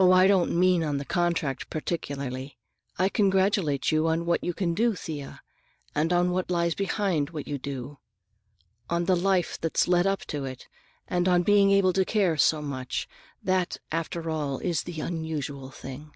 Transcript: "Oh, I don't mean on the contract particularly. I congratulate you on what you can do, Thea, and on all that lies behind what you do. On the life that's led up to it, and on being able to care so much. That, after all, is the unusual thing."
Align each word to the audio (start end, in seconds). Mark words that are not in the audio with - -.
"Oh, 0.00 0.10
I 0.10 0.26
don't 0.26 0.56
mean 0.58 0.82
on 0.82 0.96
the 0.96 1.04
contract 1.04 1.68
particularly. 1.68 2.56
I 2.98 3.10
congratulate 3.10 3.92
you 3.92 4.06
on 4.08 4.24
what 4.24 4.42
you 4.42 4.54
can 4.54 4.72
do, 4.72 4.94
Thea, 4.94 5.42
and 5.94 6.14
on 6.14 6.28
all 6.28 6.36
that 6.36 6.50
lies 6.50 6.74
behind 6.74 7.28
what 7.28 7.46
you 7.46 7.58
do. 7.58 7.98
On 8.88 9.04
the 9.04 9.14
life 9.14 9.58
that's 9.60 9.86
led 9.86 10.06
up 10.06 10.20
to 10.28 10.46
it, 10.46 10.66
and 11.06 11.28
on 11.28 11.42
being 11.42 11.70
able 11.72 11.92
to 11.92 12.06
care 12.06 12.38
so 12.38 12.62
much. 12.62 13.06
That, 13.42 13.76
after 13.92 14.30
all, 14.30 14.60
is 14.60 14.84
the 14.84 15.00
unusual 15.02 15.70
thing." 15.70 16.12